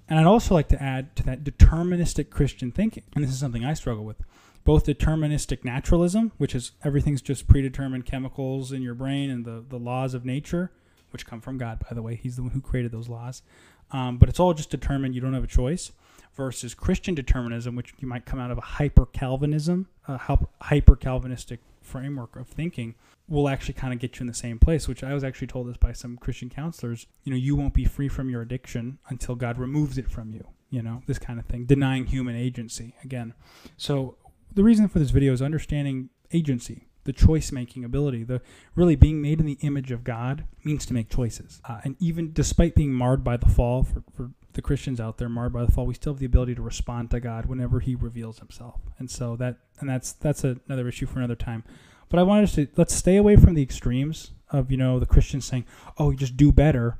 And 0.09 0.19
I'd 0.19 0.27
also 0.27 0.55
like 0.55 0.69
to 0.69 0.83
add 0.83 1.15
to 1.17 1.23
that 1.25 1.45
deterministic 1.45 2.31
Christian 2.31 2.71
thinking. 2.71 3.03
And 3.15 3.25
this 3.25 3.31
is 3.31 3.39
something 3.39 3.65
I 3.65 3.75
struggle 3.75 4.05
with. 4.05 4.23
Both 4.65 4.87
deterministic 4.87 5.65
naturalism, 5.65 6.33
which 6.39 6.55
is 6.55 6.73
everything's 6.85 7.23
just 7.23 7.49
predetermined 7.49 8.07
chemicals 8.07 8.73
in 8.73 8.83
your 8.83 8.95
brain 8.95 9.31
and 9.31 9.45
the, 9.45 9.65
the 9.69 9.79
laws 9.79 10.15
of 10.15 10.25
nature, 10.25 10.71
which 11.13 11.27
come 11.27 11.41
from 11.41 11.59
God, 11.59 11.79
by 11.89 11.95
the 11.95 12.03
way. 12.03 12.15
He's 12.15 12.37
the 12.37 12.43
one 12.43 12.53
who 12.53 12.61
created 12.61 12.93
those 12.93 13.09
laws. 13.09 13.43
Um, 13.91 14.17
but 14.17 14.29
it's 14.29 14.41
all 14.41 14.55
just 14.55 14.71
determined. 14.71 15.15
You 15.15 15.21
don't 15.21 15.35
have 15.35 15.45
a 15.45 15.49
choice 15.49 15.93
versus 16.35 16.75
Christian 16.75 17.15
determinism, 17.15 17.77
which 17.77 17.93
you 17.99 18.09
might 18.09 18.25
come 18.25 18.41
out 18.41 18.51
of 18.51 18.59
a 18.59 18.63
hyper 18.63 19.07
Calvinism, 19.07 19.89
a 20.09 20.19
hyper 20.63 20.97
Calvinistic 20.97 21.61
framework 21.83 22.37
of 22.37 22.49
thinking, 22.49 22.95
will 23.29 23.49
actually 23.49 23.75
kind 23.75 23.93
of 23.93 23.99
get 23.99 24.19
you 24.19 24.23
in 24.23 24.27
the 24.27 24.35
same 24.35 24.59
place. 24.59 24.89
Which 24.89 25.05
I 25.05 25.13
was 25.13 25.25
actually 25.25 25.49
told 25.49 25.69
this 25.69 25.77
by 25.77 25.93
some 25.93 26.17
Christian 26.17 26.49
counselors. 26.49 27.07
You 27.25 27.33
know, 27.33 27.39
you 27.39 27.55
won't 27.55 27.75
be 27.75 27.85
free 27.85 28.09
from 28.09 28.31
your 28.31 28.41
addiction 28.43 28.99
until 29.09 29.35
God 29.35 29.59
removes 29.59 29.99
it 29.99 30.11
from 30.11 30.33
you. 30.33 30.47
You 30.71 30.83
know, 30.83 31.03
this 31.07 31.19
kind 31.19 31.39
of 31.39 31.45
thing, 31.45 31.67
denying 31.67 32.07
human 32.07 32.35
agency 32.35 32.95
again. 33.05 33.35
So 33.77 34.17
the 34.55 34.65
reason 34.65 34.89
for 34.89 34.99
this 34.99 35.11
video 35.11 35.35
is 35.35 35.43
understanding 35.43 36.09
agency 36.33 36.87
the 37.05 37.13
choice 37.13 37.51
making 37.53 37.85
ability 37.85 38.23
the 38.23 38.41
really 38.75 38.97
being 38.97 39.21
made 39.21 39.41
in 39.41 39.47
the 39.47 39.59
image 39.61 39.91
of 39.91 40.05
god 40.05 40.45
means 40.65 40.87
to 40.87 40.95
make 40.95 41.09
choices 41.09 41.61
uh, 41.69 41.81
and 41.85 41.97
even 41.99 42.33
despite 42.33 42.75
being 42.75 42.93
marred 42.93 43.25
by 43.25 43.37
the 43.37 43.49
fall 43.49 43.83
for, 43.83 44.03
for 44.15 44.31
the 44.55 44.63
Christians 44.63 45.01
out 45.01 45.19
there 45.19 45.29
marred 45.29 45.53
by 45.53 45.65
the 45.65 45.73
fall, 45.73 45.87
we 45.87 45.95
still 45.95 46.13
have 46.13 46.21
the 46.21 46.27
ability 46.27 46.55
to 46.55 46.63
respond 46.63 47.11
to 47.11 47.21
God 47.21 47.47
whenever 47.47 47.81
He 47.81 47.95
reveals 47.95 48.39
Himself. 48.39 48.81
And 48.99 49.11
so 49.11 49.37
that 49.37 49.57
and 49.81 49.89
that's 49.89 50.13
that's 50.13 50.45
another 50.45 50.89
issue 50.89 51.07
for 51.07 51.19
another 51.19 51.35
time. 51.35 51.65
But 52.09 52.19
I 52.21 52.23
wanted 52.23 52.51
to 52.51 52.69
let's 52.77 52.95
stay 52.95 53.17
away 53.17 53.37
from 53.37 53.55
the 53.55 53.63
extremes 53.63 54.33
of 54.51 54.71
you 54.71 54.77
know 54.77 54.99
the 54.99 55.07
Christians 55.07 55.45
saying, 55.45 55.65
"Oh, 55.99 56.11
you 56.11 56.17
just 56.17 56.37
do 56.37 56.53
better," 56.53 56.99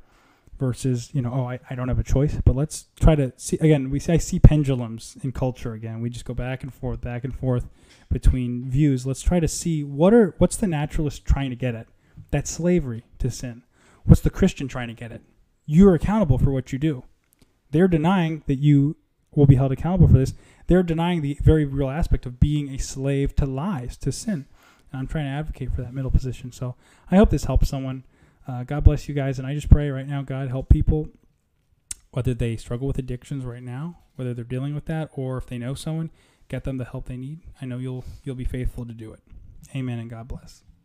versus 0.59 1.11
you 1.13 1.23
know, 1.23 1.33
"Oh, 1.33 1.49
I, 1.49 1.61
I 1.69 1.75
don't 1.75 1.89
have 1.89 1.99
a 1.99 2.05
choice." 2.05 2.39
But 2.45 2.57
let's 2.57 2.87
try 3.01 3.15
to 3.15 3.33
see 3.37 3.59
again. 3.61 3.91
We 3.91 3.99
see 3.99 4.13
I 4.13 4.19
see 4.19 4.39
pendulums 4.39 5.17
in 5.23 5.33
culture 5.33 5.73
again. 5.73 6.01
We 6.01 6.11
just 6.11 6.25
go 6.25 6.35
back 6.35 6.63
and 6.63 6.73
forth, 6.73 7.01
back 7.01 7.25
and 7.25 7.35
forth 7.35 7.69
between 8.11 8.69
views. 8.69 9.07
Let's 9.07 9.23
try 9.23 9.41
to 9.41 9.49
see 9.49 9.85
what 9.85 10.15
are 10.15 10.35
what's 10.39 10.57
the 10.57 10.67
naturalist 10.67 11.25
trying 11.25 11.51
to 11.51 11.57
get 11.57 11.75
at. 11.75 11.87
That's 12.31 12.51
slavery 12.51 13.05
to 13.19 13.31
sin. 13.31 13.63
What's 14.05 14.21
the 14.21 14.31
Christian 14.31 14.69
trying 14.69 14.89
to 14.89 14.95
get 14.95 15.13
at? 15.13 15.23
You're 15.65 15.95
accountable 15.95 16.39
for 16.39 16.51
what 16.51 16.73
you 16.73 16.79
do 16.79 17.05
they're 17.73 17.89
denying 17.89 18.45
that 18.47 18.59
you 18.59 18.97
will 19.35 19.47
be 19.47 19.57
held 19.57 19.73
accountable 19.73 20.07
for 20.07 20.19
this. 20.19 20.35
They're 20.69 20.83
denying 20.83 21.23
the 21.23 21.39
very 21.43 21.65
real 21.65 21.91
aspect 21.91 22.27
of 22.27 22.39
being 22.39 22.69
a 22.69 22.79
slave 22.79 23.35
to 23.37 23.47
lies, 23.47 23.97
to 23.99 24.13
sin. 24.13 24.47
And 24.93 25.01
I'm 25.01 25.07
trying 25.07 25.25
to 25.25 25.31
advocate 25.31 25.73
for 25.75 25.83
that 25.83 25.95
middle 25.95 26.11
position. 26.11 26.53
So 26.53 26.77
I 27.11 27.17
hope 27.17 27.31
this 27.31 27.45
helps 27.45 27.69
someone. 27.69 28.05
Uh, 28.47 28.65
God 28.65 28.85
bless 28.85 29.09
you 29.09 29.15
guys. 29.15 29.39
And 29.39 29.47
I 29.47 29.55
just 29.55 29.71
pray 29.71 29.91
right 29.91 30.07
now, 30.07 30.23
God, 30.23 30.49
help 30.49 30.69
people, 30.69 31.09
whether 32.11 32.35
they 32.35 32.57
struggle 32.57 32.87
with 32.87 32.99
addictions 32.99 33.45
right 33.45 33.63
now, 33.63 33.99
whether 34.17 34.35
they're 34.35 34.45
dealing 34.45 34.75
with 34.75 34.87
that, 34.87 35.11
or 35.15 35.37
if 35.39 35.47
they 35.47 35.59
know 35.59 35.75
someone, 35.75 36.11
get 36.49 36.65
them 36.65 36.79
the 36.79 36.85
help 36.85 37.07
they 37.07 37.17
need. 37.17 37.41
I 37.61 37.67
know 37.67 37.79
you'll 37.79 38.05
you'll 38.25 38.35
be 38.35 38.45
faithful 38.45 38.85
to 38.87 38.93
do 38.93 39.13
it. 39.13 39.21
Amen 39.75 39.99
and 39.99 40.11
God 40.11 40.29
bless. 40.29 40.63